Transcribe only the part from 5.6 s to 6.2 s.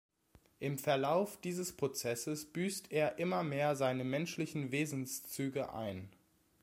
ein.